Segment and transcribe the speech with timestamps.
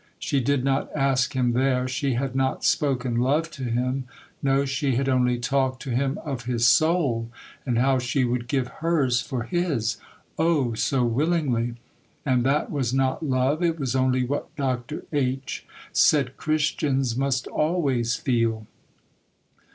[0.17, 4.05] She did not ask him there; she had not spoken love to him;
[4.41, 7.29] no, she had only talked to him of his soul,
[7.67, 13.77] and how she would give hers for his,—oh, so willingly!—and that was not love; it
[13.79, 15.03] was only what Dr.
[15.13, 15.67] H.
[15.93, 18.65] said Christians must always feel.